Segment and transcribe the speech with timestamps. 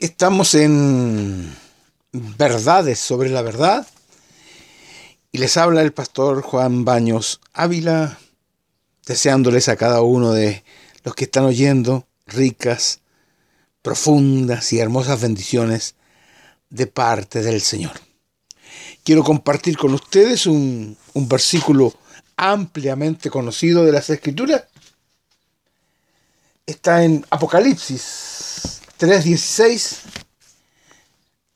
[0.00, 1.54] Estamos en
[2.12, 3.86] Verdades sobre la Verdad
[5.30, 8.18] y les habla el pastor Juan Baños Ávila,
[9.04, 10.64] deseándoles a cada uno de
[11.04, 13.00] los que están oyendo ricas,
[13.82, 15.96] profundas y hermosas bendiciones
[16.70, 17.92] de parte del Señor.
[19.04, 21.92] Quiero compartir con ustedes un, un versículo
[22.38, 24.64] ampliamente conocido de las Escrituras.
[26.64, 28.39] Está en Apocalipsis
[29.00, 29.96] 3.16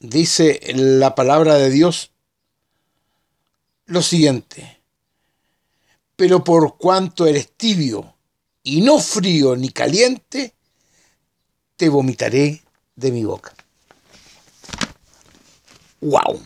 [0.00, 2.10] dice la palabra de Dios
[3.84, 4.80] lo siguiente,
[6.16, 8.14] pero por cuanto eres tibio
[8.62, 10.54] y no frío ni caliente,
[11.76, 12.62] te vomitaré
[12.96, 13.54] de mi boca.
[16.00, 16.40] ¡Wow!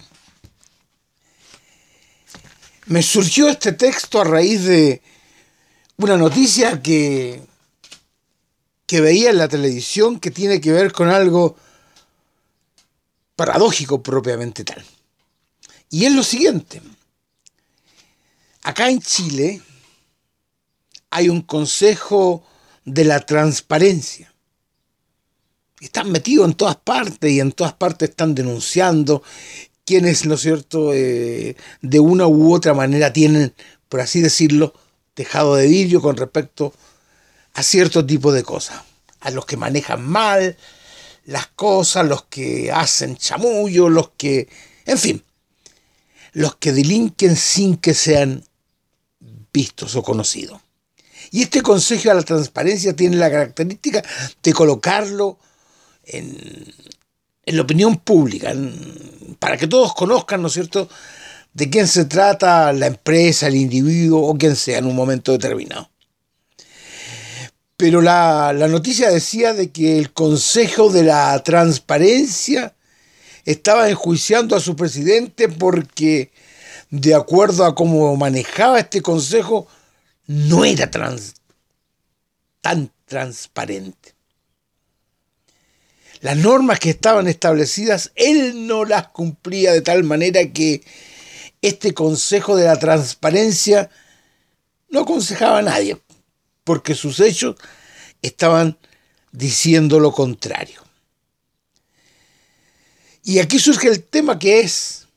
[2.87, 5.01] Me surgió este texto a raíz de
[5.97, 7.41] una noticia que
[8.89, 11.57] que veía en la televisión que tiene que ver con algo
[13.37, 14.83] paradójico propiamente tal.
[15.91, 16.81] Y es lo siguiente.
[18.63, 19.61] Acá en Chile
[21.11, 22.43] hay un consejo
[22.87, 24.33] de la transparencia.
[25.81, 29.23] Están metidos en todas partes y en todas partes están denunciando
[29.85, 33.55] quienes, ¿no es cierto?, eh, de una u otra manera tienen,
[33.91, 34.73] por así decirlo,
[35.13, 36.88] tejado de vidrio con respecto a
[37.55, 38.83] a cierto tipo de cosas.
[39.21, 40.57] A los que manejan mal
[41.25, 44.49] las cosas, los que hacen chamullo, los que...
[44.87, 45.23] En fin,
[46.33, 48.45] los que delinquen sin que sean
[49.53, 50.61] vistos o conocidos.
[51.31, 54.03] Y este consejo a la transparencia tiene la característica
[54.43, 55.39] de colocarlo
[56.05, 56.73] en,
[57.45, 58.55] la opinión pública,
[59.39, 60.89] para que todos conozcan, ¿no es cierto?,
[61.53, 65.91] de quién se trata la empresa, el individuo o quien sea en un momento determinado.
[67.79, 72.75] Pero la, noticia decía de que el Consejo de la Transparencia
[73.45, 76.33] estaba enjuiciando a su presidente porque,
[76.91, 79.69] de acuerdo a cómo manejaba este consejo,
[80.27, 81.21] no era tan
[83.05, 84.17] transparente.
[86.21, 90.83] Las normas que estaban establecidas, él no las cumplía de tal manera que
[91.63, 93.89] este consejo de la transparencia
[94.91, 95.97] no aconsejaba a nadie
[96.69, 97.57] porque sus hechos
[98.21, 98.77] estaban
[99.33, 100.85] diciendo lo contrario.
[103.23, 105.09] Y aquí surge el tema que es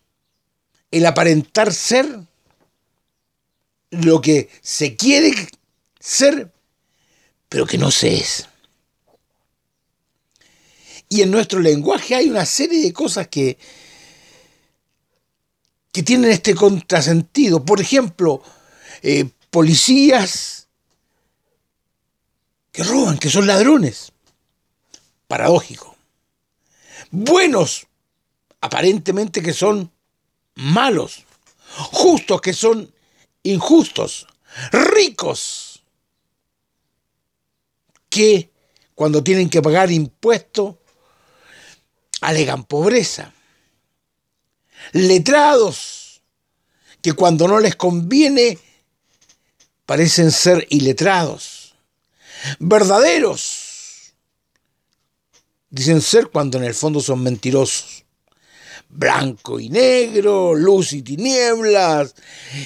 [0.92, 2.08] el aparentar ser
[3.90, 5.34] lo que se quiere
[6.00, 6.54] ser,
[7.50, 8.48] pero que no se es.
[11.10, 13.58] Y en nuestro lenguaje hay una serie de cosas que,
[15.92, 17.66] que tienen este contrasentido.
[17.66, 18.42] Por ejemplo,
[19.02, 20.61] eh, policías
[22.72, 24.12] que roban, que son ladrones.
[25.28, 25.96] Paradójico.
[27.12, 27.88] Buenos,
[28.62, 29.92] aparentemente que son
[30.56, 31.26] malos.
[31.92, 32.94] Justos, que son
[33.44, 34.28] injustos.
[34.72, 35.84] Ricos,
[38.10, 38.50] que
[38.96, 40.76] cuando tienen que pagar impuestos,
[42.20, 43.34] alegan pobreza.
[44.92, 46.22] Letrados,
[47.02, 48.60] que cuando no les conviene,
[49.86, 51.51] parecen ser iletrados
[52.60, 54.14] verdaderos.
[55.70, 58.04] Dicen ser cuando en el fondo son mentirosos.
[58.90, 62.14] Blanco y negro, luz y tinieblas,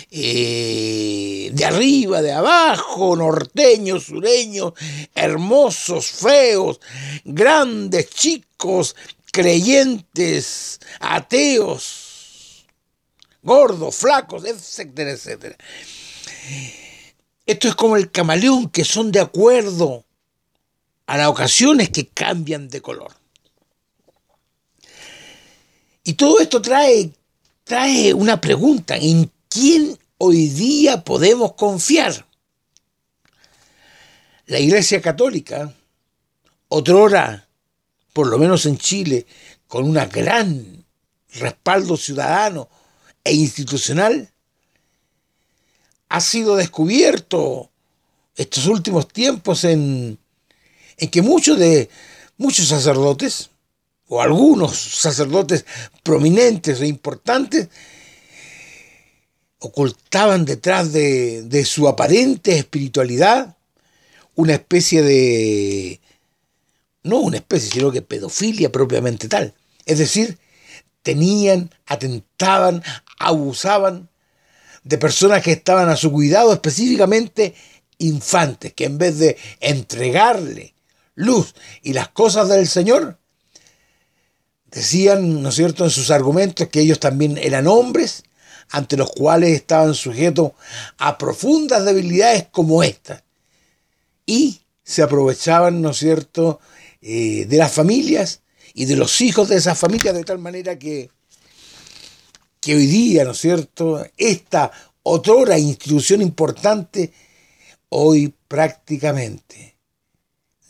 [0.10, 4.74] eh, de arriba, de abajo, norteños, sureños,
[5.14, 6.80] hermosos, feos,
[7.26, 8.96] grandes, chicos,
[9.32, 12.66] creyentes, ateos,
[13.44, 15.58] gordos, flacos, etcétera, etcétera.
[17.46, 20.06] Esto es como el camaleón, que son de acuerdo
[21.06, 23.12] a las ocasiones que cambian de color.
[26.04, 27.12] Y todo esto trae,
[27.64, 32.28] trae una pregunta, ¿en quién hoy día podemos confiar?
[34.48, 35.74] La Iglesia Católica,
[36.70, 37.48] otrora,
[38.14, 39.26] por lo menos en Chile,
[39.68, 40.86] con un gran
[41.34, 42.70] respaldo ciudadano
[43.24, 44.32] e institucional,
[46.10, 47.70] ha sido descubierto
[48.36, 50.18] estos últimos tiempos en,
[51.12, 51.90] que muchos de
[52.38, 53.50] muchos sacerdotes
[54.08, 55.66] o algunos sacerdotes
[56.04, 57.70] prominentes e importantes
[59.60, 63.56] ocultaban detrás de, de su aparente espiritualidad
[64.36, 66.02] una especie de
[67.04, 69.54] no una especie, sino que pedofilia propiamente tal.
[69.86, 70.40] Es decir,
[71.04, 72.84] tenían, atentaban,
[73.20, 74.10] abusaban
[74.86, 77.54] de personas que estaban a su cuidado, específicamente
[77.98, 80.74] infantes, que en vez de entregarle
[81.16, 83.20] luz y las cosas del Señor,
[84.76, 88.24] Decían, ¿no es cierto?, en sus argumentos que ellos también eran hombres
[88.70, 90.52] ante los cuales estaban sujetos
[90.98, 93.24] a profundas debilidades como esta.
[94.26, 96.60] Y se aprovechaban, ¿no es cierto?,
[97.02, 98.42] eh, de las familias
[98.74, 101.10] y de los hijos de esas familias de tal manera que,
[102.66, 104.72] que hoy día, ¿no es cierto?, esta
[105.04, 107.14] otra institución importante,
[107.90, 109.76] hoy prácticamente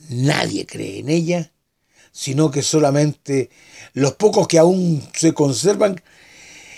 [0.10, 1.54] nadie cree en ella,
[2.12, 3.50] sino que solamente
[3.94, 6.04] los pocos que aún se conservan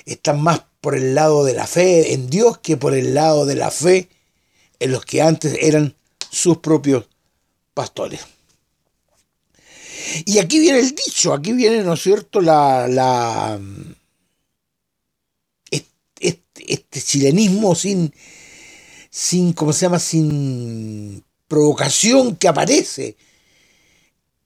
[0.05, 3.55] están más por el lado de la fe en Dios que por el lado de
[3.55, 4.09] la fe
[4.77, 5.95] en los que antes eran
[6.29, 7.05] sus propios
[7.73, 8.21] pastores.
[10.25, 13.59] Y aquí viene el dicho, aquí viene, ¿no es cierto?, la, la
[16.67, 18.13] este, chilenismo sin,
[19.09, 23.17] sin, ¿cómo se llama?, sin provocación que aparece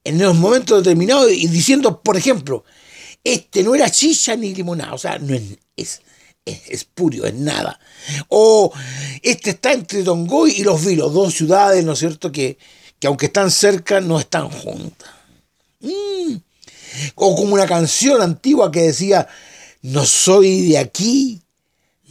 [0.03, 2.63] en los momentos determinados y diciendo, por ejemplo,
[3.23, 5.43] este no era chicha ni limonada, o sea, no es,
[5.75, 6.01] es,
[6.45, 7.79] es es nada.
[8.29, 8.71] O
[9.21, 12.57] este está entre Tongoy y Los Vilos, dos ciudades, ¿no es cierto?, que,
[12.99, 15.09] que aunque están cerca, no están juntas.
[15.79, 16.35] Mm.
[17.15, 19.27] O como una canción antigua que decía,
[19.81, 21.41] no soy de aquí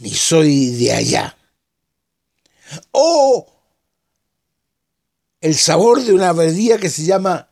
[0.01, 1.37] ni soy de allá.
[2.91, 3.47] O
[5.39, 7.47] el sabor de una verdía que se llama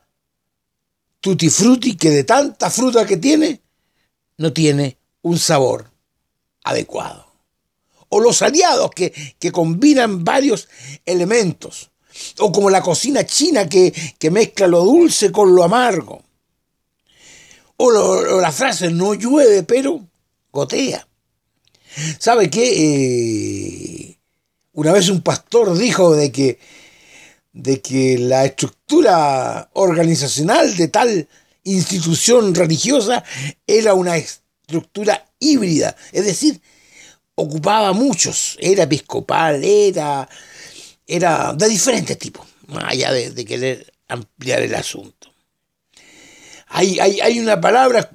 [1.20, 3.60] tutti frutti, que de tanta fruta que tiene,
[4.38, 5.90] no tiene un sabor
[6.64, 7.26] adecuado.
[8.08, 10.68] O los aliados que, que combinan varios
[11.06, 11.90] elementos.
[12.38, 16.24] O como la cocina china que, que mezcla lo dulce con lo amargo.
[17.76, 20.04] O, la frase no llueve, pero
[20.50, 21.06] gotea.
[22.18, 24.10] ¿Sabe qué?
[24.10, 24.18] Eh,
[24.72, 26.58] una vez un pastor dijo de que,
[27.52, 31.28] de que la estructura organizacional de tal
[31.64, 33.24] institución religiosa
[33.66, 36.60] era una estructura híbrida, es decir,
[37.34, 40.28] ocupaba muchos, era episcopal, era,
[41.06, 45.32] era de diferentes tipos, más allá de, querer ampliar el asunto.
[46.68, 48.10] Hay, hay, hay, una palabra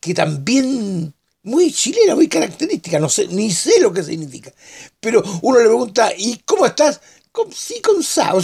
[0.00, 1.12] que también
[1.46, 4.52] muy chilena, muy característica, no sé, ni sé lo que significa,
[4.98, 7.00] pero uno le pregunta, ¿y cómo estás?
[7.30, 8.34] Con, sí, con sa,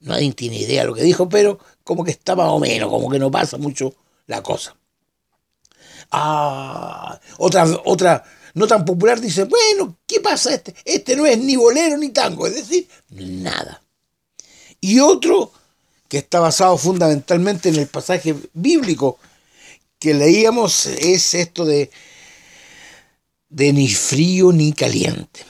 [0.00, 3.08] nadie tiene idea de lo que dijo, pero como que está más o menos, como
[3.08, 3.94] que no pasa mucho
[4.26, 4.76] la cosa.
[6.10, 8.24] Ah, otra, otra
[8.54, 10.54] no tan popular dice, bueno, ¿qué pasa?
[10.54, 13.80] Este, este no es ni bolero ni tango, es decir, nada.
[14.80, 15.52] Y otro
[16.08, 19.18] que está basado fundamentalmente en el pasaje bíblico
[19.98, 21.90] que leíamos es esto de,
[23.48, 25.44] de ni frío ni caliente.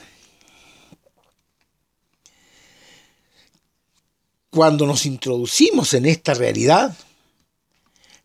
[4.50, 6.96] Cuando nos introducimos en esta realidad,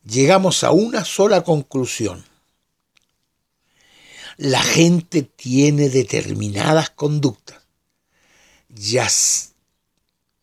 [0.04, 2.24] llegamos a una sola conclusión.
[4.38, 7.62] La gente tiene determinadas conductas,
[8.70, 9.10] ya,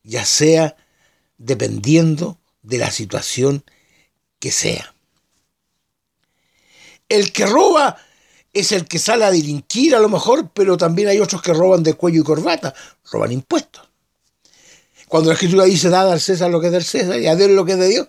[0.02, 0.76] ya sea
[1.38, 3.64] dependiendo de la situación
[4.38, 4.94] que sea.
[7.08, 7.96] El que roba
[8.52, 11.82] es el que sale a delinquir a lo mejor, pero también hay otros que roban
[11.82, 12.74] de cuello y corbata,
[13.10, 13.88] roban impuestos.
[15.06, 17.50] Cuando la escritura dice, dad al César lo que es del César y a Dios
[17.50, 18.08] lo que es de Dios,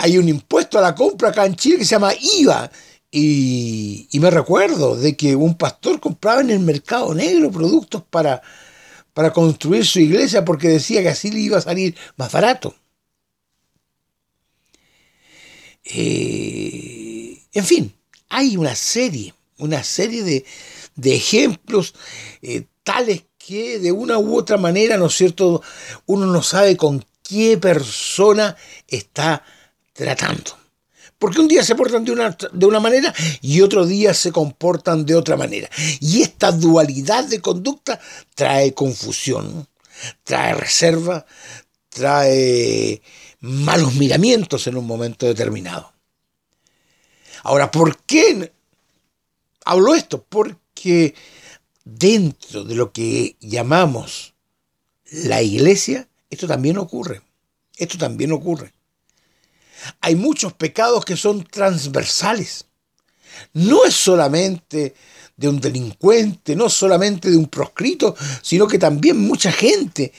[0.00, 2.70] hay un impuesto a la compra acá en Chile que se llama IVA.
[3.12, 8.40] Y, me recuerdo de que un pastor compraba en el mercado negro productos para,
[9.12, 12.74] para construir su iglesia porque decía que así le iba a salir más barato.
[15.84, 17.94] Eh, en fin,
[18.28, 20.44] hay una serie, una serie de,
[21.14, 21.94] ejemplos
[22.42, 25.62] eh, tales que de una u otra manera, ¿no es cierto?,
[26.06, 28.56] uno no sabe con qué persona
[28.86, 29.44] está
[29.92, 30.58] tratando.
[31.18, 35.04] Porque un día se portan de una, de una manera y otro día se comportan
[35.04, 35.68] de otra manera.
[36.00, 38.00] Y esta dualidad de conducta
[38.34, 39.68] trae confusión,
[40.24, 41.26] trae reserva,
[41.90, 43.02] trae
[43.40, 45.92] malos miramientos en un momento determinado.
[47.42, 48.52] Ahora, ¿por qué
[49.64, 50.24] hablo esto?
[50.28, 51.14] Porque
[51.84, 54.34] dentro de lo que llamamos
[55.10, 57.22] la iglesia, esto también ocurre.
[57.76, 58.74] Esto también ocurre
[60.00, 62.66] hay muchos pecados que son transversales.
[63.52, 64.94] No es solamente
[65.36, 70.12] de un delincuente, no solamente de un proscrito, sino que también mucha gente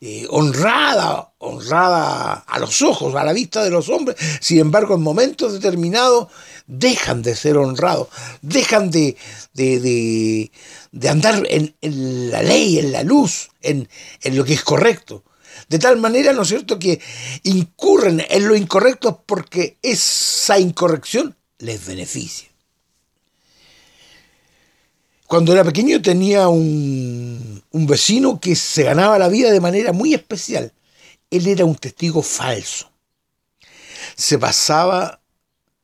[0.00, 5.02] eh, honrada, honrada a los ojos, a la vista de los hombres, sin embargo en
[5.02, 6.28] momentos determinados
[6.66, 8.08] dejan de ser honrados,
[8.40, 9.16] dejan de,
[9.54, 10.50] de,
[11.08, 11.74] andar en,
[12.30, 13.88] la ley, en la luz, en,
[14.22, 15.24] en lo que es correcto.
[15.68, 17.00] De tal manera, ¿no es cierto?, que
[17.42, 22.47] incurren en lo incorrecto porque esa incorrección les beneficia.
[25.28, 30.14] Cuando era pequeño tenía un, un, vecino que se ganaba la vida de manera muy
[30.14, 30.72] especial.
[31.30, 32.90] Él era un testigo falso.
[34.16, 35.20] Se pasaba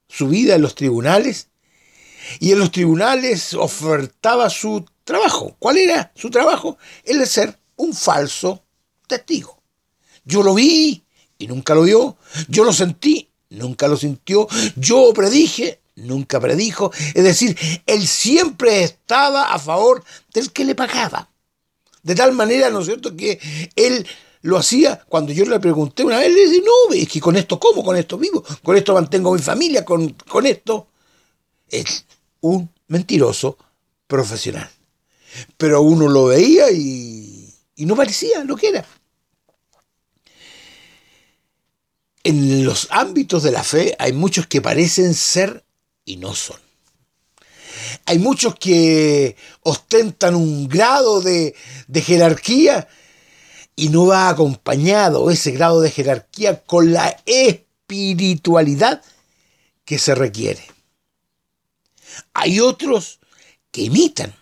[0.08, 1.48] su vida en los tribunales
[2.40, 5.54] y en los tribunales ofertaba su trabajo.
[5.58, 6.78] ¿Cuál era su trabajo?
[7.04, 8.64] El de ser un falso
[9.06, 9.62] testigo.
[10.24, 11.04] Yo lo vi
[11.36, 12.16] y nunca lo vio.
[12.48, 14.48] Yo lo sentí, nunca lo sintió.
[14.74, 16.92] Yo predije, nunca predijo.
[17.14, 21.28] Es decir, él siempre estaba a favor del que le pagaba.
[22.02, 23.40] De tal manera, ¿no es cierto?, que
[23.76, 24.06] él
[24.42, 27.58] lo hacía cuando yo le pregunté una vez, le dije, no, es que con esto
[27.58, 30.88] como, con esto vivo, con esto mantengo mi familia, con, con esto.
[31.68, 32.04] Es
[32.40, 33.56] un mentiroso
[34.06, 34.70] profesional.
[35.56, 38.86] Pero uno lo veía y, y no parecía lo que era.
[42.22, 45.63] En los ámbitos de la fe hay muchos que parecen ser
[46.04, 46.58] y no son.
[48.06, 51.54] Hay muchos que ostentan un grado de,
[51.88, 52.88] de jerarquía
[53.76, 59.02] y no va acompañado ese grado de jerarquía con la espiritualidad
[59.84, 60.64] que se requiere.
[62.32, 63.18] Hay otros
[63.70, 64.34] que imitan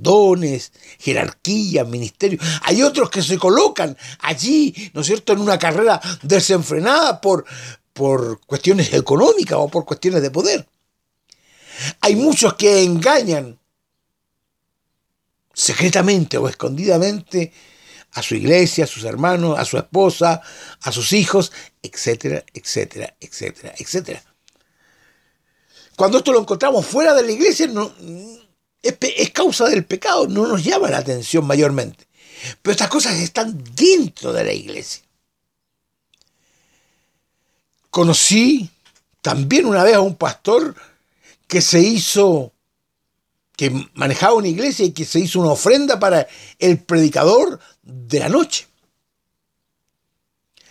[0.00, 2.38] dones, jerarquía, ministerio.
[2.62, 7.44] Hay otros que se colocan allí, ¿no es cierto?, en una carrera desenfrenada por,
[7.92, 10.66] por cuestiones económicas o por cuestiones de poder.
[12.00, 13.58] Hay muchos que engañan
[15.52, 17.52] secretamente o escondidamente
[18.12, 20.40] a su iglesia, a sus hermanos, a su esposa,
[20.80, 24.22] a sus hijos, etcétera, etcétera, etcétera, etcétera.
[25.96, 27.92] Cuando esto lo encontramos fuera de la iglesia, no,
[28.82, 32.06] es, causa del pecado, no nos llama la atención mayormente.
[32.62, 35.02] Pero estas cosas están dentro de la iglesia.
[37.90, 38.70] Conocí
[39.20, 40.74] también una vez a un pastor
[41.50, 42.52] que se hizo,
[43.56, 46.28] que manejaba una iglesia y que se hizo una ofrenda para
[46.60, 48.68] el predicador de la noche.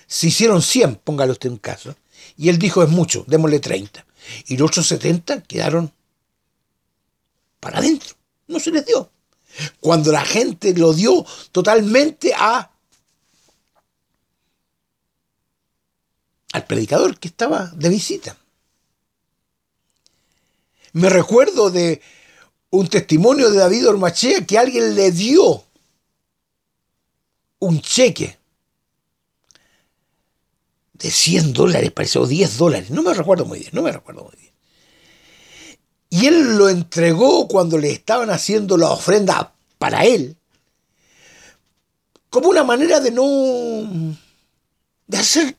[0.07, 1.97] Se hicieron 100, póngalo usted en caso.
[2.37, 4.05] Y él dijo, es mucho, démosle 30.
[4.47, 5.91] Y los otros 70 quedaron
[7.59, 8.15] para adentro.
[8.47, 9.11] No se les dio.
[9.81, 12.71] Cuando la gente lo dio totalmente a
[16.53, 18.37] al predicador que estaba de visita.
[20.93, 22.01] Me recuerdo de
[22.71, 25.63] un testimonio de David Ormachea que alguien le dio
[27.59, 28.37] un cheque
[30.93, 34.23] de 100 dólares, parece, o 10 dólares, no me recuerdo muy bien, no me recuerdo
[34.25, 34.53] muy bien.
[36.09, 40.35] Y él lo entregó cuando le estaban haciendo la ofrenda para él,
[42.29, 44.15] como una manera de no.
[45.07, 45.57] de hacer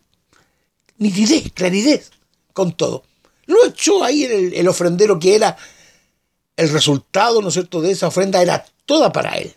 [0.99, 2.01] nitidez, claridad
[2.53, 3.05] con todo.
[3.47, 5.57] Lo echó ahí el, el ofrendero que era
[6.57, 9.55] el resultado, ¿no es cierto?, de esa ofrenda era toda para él.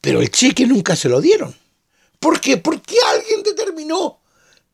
[0.00, 1.54] Pero el cheque nunca se lo dieron.
[2.18, 2.56] ¿Por qué?
[2.56, 4.20] Porque alguien determinó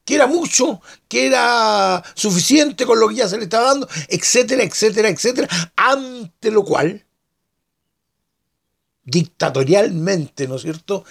[0.04, 4.62] que era mucho, que era suficiente con lo que ya se le estaba dando, etcétera,
[4.64, 7.04] etcétera, etcétera, ante lo cual,
[9.04, 11.04] dictatorialmente, ¿no es cierto?,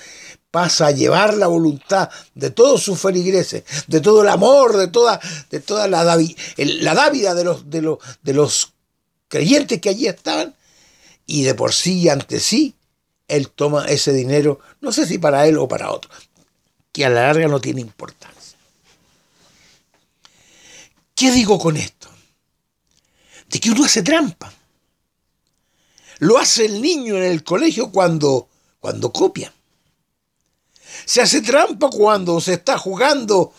[0.52, 5.20] pasa a llevar la voluntad de todos sus feligreses, de todo el amor, de toda,
[5.50, 8.74] de toda la, la dávida de los, de, los, de los
[9.28, 10.56] creyentes que allí estaban,
[11.26, 12.76] y de por sí y ante sí,
[13.28, 16.10] él toma ese dinero, no sé si para él o para otro,
[16.92, 18.58] que a la larga no tiene importancia.
[21.14, 22.08] ¿Qué digo con esto?
[23.48, 24.52] De que uno hace trampa.
[26.20, 28.48] Lo hace el niño en el colegio cuando,
[28.80, 29.54] cuando copia.
[31.10, 33.52] Se hace trampa cuando se está jugando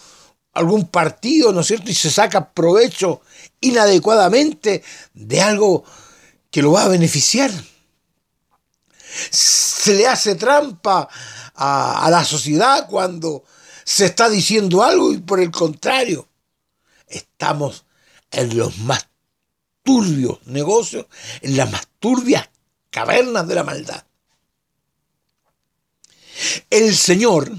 [0.52, 1.90] algún partido, ¿no es cierto?
[1.90, 3.22] Y se saca provecho
[3.60, 4.82] inadecuadamente
[5.14, 5.84] de algo
[6.50, 7.50] que lo va a beneficiar
[9.30, 11.08] se le hace trampa
[11.54, 13.44] a, la sociedad cuando
[13.84, 16.28] se está diciendo algo y por el contrario,
[17.08, 17.84] estamos
[18.30, 19.08] en los más
[19.82, 21.06] turbios negocios,
[21.40, 22.48] en las más turbias
[22.90, 24.04] cavernas de la maldad.
[26.70, 27.52] El Señor,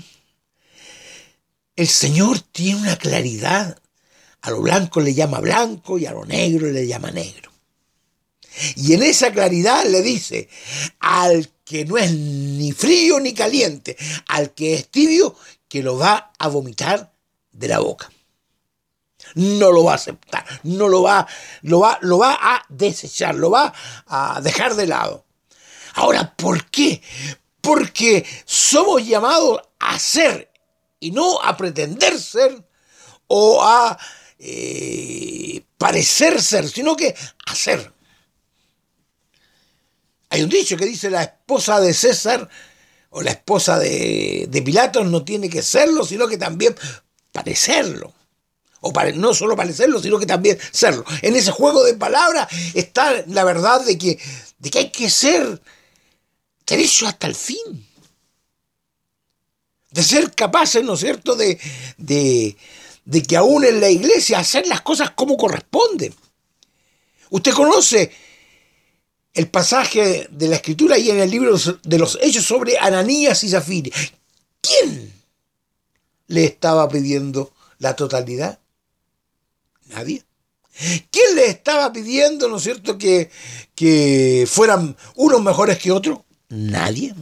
[1.75, 3.77] el Señor tiene una claridad.
[4.41, 7.51] A lo blanco le llama blanco y a lo negro le llama negro.
[8.75, 10.49] Y en esa claridad le dice,
[10.99, 13.95] al que no es ni frío ni caliente,
[14.27, 15.35] al que es tibio,
[15.67, 17.13] que lo va a vomitar
[17.51, 18.11] de la boca.
[19.35, 21.25] No lo va a aceptar, no lo va,
[21.61, 23.73] lo va, lo va a desechar, lo va
[24.07, 25.25] a dejar de lado.
[25.93, 27.01] Ahora, ¿por qué?
[27.61, 30.51] Porque somos llamados a hacer
[30.99, 32.63] y no a pretender ser
[33.27, 33.97] o a
[34.39, 37.15] eh, parecer ser, sino que
[37.45, 37.93] hacer.
[40.29, 42.49] Hay un dicho que dice la esposa de César
[43.09, 46.75] o la esposa de, de Pilatos no tiene que serlo, sino que también
[47.31, 48.13] parecerlo.
[48.81, 51.05] O no solo parecerlo, sino que también serlo.
[51.21, 54.17] En ese juego de palabras está la verdad de que,
[54.57, 55.61] de que hay que ser
[56.71, 57.87] derecho hasta el fin.
[59.91, 61.59] De ser capaces, ¿no es cierto?, de,
[61.97, 62.55] de,
[63.03, 66.13] de que aún en la iglesia hacer las cosas como corresponden.
[67.29, 68.11] Usted conoce
[69.33, 73.49] el pasaje de la escritura y en el libro de los hechos sobre Ananías y
[73.49, 73.95] Zafira.
[74.61, 75.13] ¿Quién
[76.27, 78.59] le estaba pidiendo la totalidad?
[79.87, 80.23] Nadie.
[81.11, 83.29] ¿Quién le estaba pidiendo, no es cierto, que,
[83.75, 86.19] que fueran unos mejores que otros?
[86.51, 87.15] Nadie.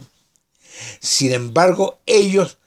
[1.00, 2.58] Sin embargo, ellos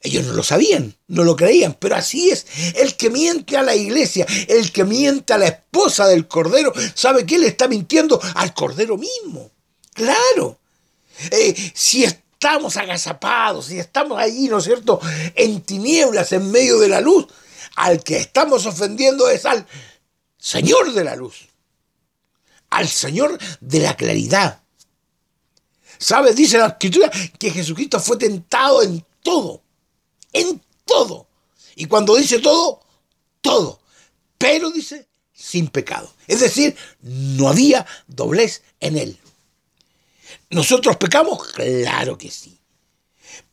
[0.00, 2.46] Ellos no lo sabían, no lo creían, pero así es.
[2.74, 7.24] El que miente a la iglesia, el que miente a la esposa del Cordero, sabe
[7.24, 9.52] que él está mintiendo al Cordero mismo.
[9.94, 10.58] Claro.
[11.30, 12.04] Eh, si
[12.42, 15.00] estamos agazapados, si estamos allí, ¿no es cierto?,
[15.36, 17.28] en tinieblas, en medio de la luz,
[17.76, 19.64] al que estamos ofendiendo es al
[20.38, 21.46] Señor de la luz,
[22.70, 24.60] al Señor de la claridad.
[25.98, 26.34] ¿Sabes?
[26.34, 29.62] Dice la Escritura que Jesucristo fue tentado en todo,
[30.32, 31.28] en todo.
[31.76, 32.80] Y cuando dice todo,
[33.40, 33.80] todo.
[34.36, 36.12] Pero dice, sin pecado.
[36.26, 39.18] Es decir, no había doblez en él.
[40.52, 41.48] ¿Nosotros pecamos?
[41.48, 42.58] Claro que sí.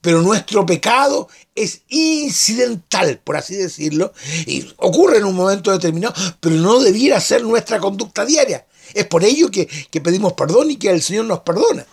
[0.01, 4.13] Pero nuestro pecado es incidental, por así decirlo,
[4.46, 8.65] y ocurre en un momento determinado, pero no debiera ser nuestra conducta diaria.
[8.94, 9.68] Es por ello que,
[10.04, 11.86] pedimos perdón y que el Señor nos perdona.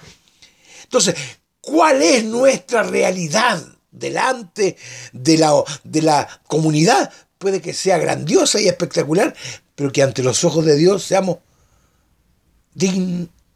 [0.83, 1.15] Entonces,
[1.61, 4.77] ¿cuál es nuestra realidad delante
[5.13, 5.53] de la,
[5.85, 7.13] de la comunidad?
[7.39, 9.35] Puede que sea grandiosa y espectacular,
[9.75, 11.39] pero que ante los ojos de Dios seamos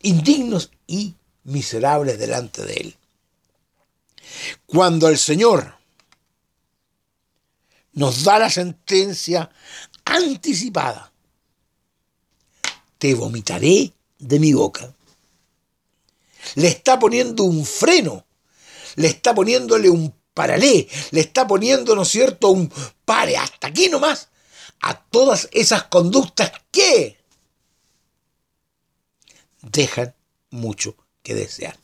[0.02, 1.14] indignos y
[1.50, 2.96] miserables delante de Él.
[4.66, 5.74] Cuando el Señor
[7.92, 9.50] nos da la sentencia
[10.04, 11.12] anticipada,
[12.98, 14.94] te vomitaré de mi boca.
[16.54, 18.24] Le está poniendo un freno,
[18.96, 22.72] le está poniéndole un paralé, le está poniendo, ¿no es cierto?, un
[23.04, 24.28] pare, hasta aquí nomás,
[24.80, 27.18] a todas esas conductas que
[29.62, 30.14] dejan
[30.50, 31.76] mucho que desear.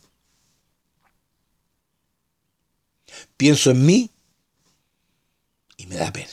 [3.36, 4.10] Pienso en mí
[5.76, 6.28] y me da pena.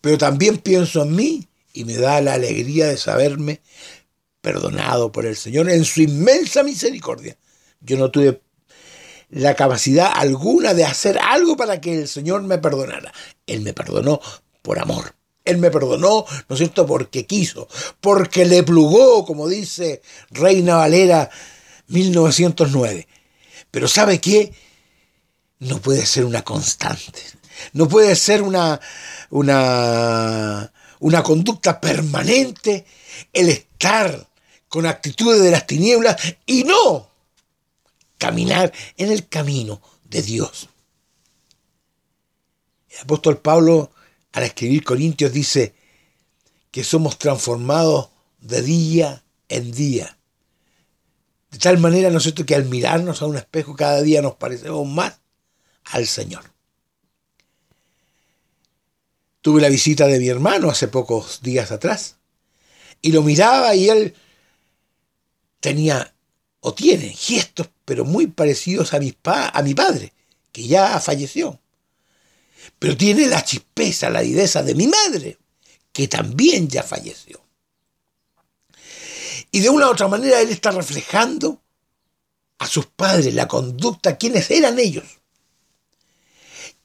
[0.00, 3.60] Pero también pienso en mí y me da la alegría de saberme
[4.40, 7.36] perdonado por el Señor en su inmensa misericordia.
[7.80, 8.40] Yo no tuve
[9.30, 13.12] la capacidad alguna de hacer algo para que el Señor me perdonara.
[13.46, 14.20] Él me perdonó
[14.62, 15.17] por amor.
[15.48, 17.68] Él me perdonó, ¿no es cierto?, porque quiso,
[18.00, 21.30] porque le plugó, como dice Reina Valera
[21.88, 23.08] 1909.
[23.70, 24.52] Pero ¿sabe qué?
[25.58, 27.20] No puede ser una constante,
[27.72, 28.80] no puede ser una,
[29.30, 32.84] una, una conducta permanente
[33.32, 34.28] el estar
[34.68, 37.10] con actitudes de las tinieblas y no
[38.18, 40.68] caminar en el camino de Dios.
[42.90, 43.92] El apóstol Pablo
[44.32, 45.74] al escribir Corintios dice
[46.70, 48.10] que somos transformados
[48.40, 50.18] de día en día.
[51.50, 55.18] De tal manera, nosotros que al mirarnos a un espejo cada día nos parecemos más
[55.84, 56.44] al Señor.
[59.40, 62.16] Tuve la visita de mi hermano hace pocos días atrás
[63.00, 64.14] y lo miraba y él
[65.60, 66.12] tenía
[66.60, 70.12] o tiene gestos pero muy parecidos a mi, a mi padre,
[70.52, 71.58] que ya falleció
[72.78, 75.38] pero tiene la chispeza, la viveza de mi madre,
[75.92, 77.40] que también ya falleció.
[79.50, 81.62] Y de una u otra manera él está reflejando
[82.58, 85.04] a sus padres, la conducta, quiénes eran ellos.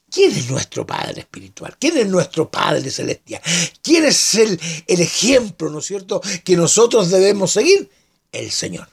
[0.09, 1.75] ¿Quién es nuestro Padre espiritual?
[1.79, 3.41] ¿Quién es nuestro Padre celestial?
[3.81, 7.89] ¿Quién es el, el ejemplo, ¿no es cierto?, que nosotros debemos seguir?
[8.31, 8.87] El Señor.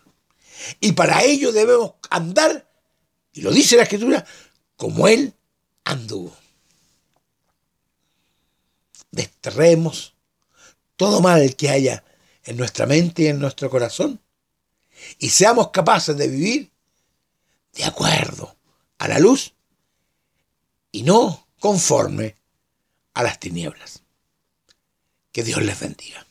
[0.80, 2.66] Y para ello debemos andar,
[3.32, 4.24] y lo dice la Escritura,
[4.76, 5.34] como Él
[5.84, 6.34] anduvo
[9.10, 10.14] desterremos
[10.96, 12.04] todo mal que haya
[12.44, 14.20] en nuestra mente y en nuestro corazón
[15.18, 16.70] y seamos capaces de vivir
[17.72, 18.56] de acuerdo
[18.98, 19.54] a la luz
[20.92, 22.36] y no conforme
[23.14, 24.02] a las tinieblas.
[25.32, 26.26] Que Dios les bendiga.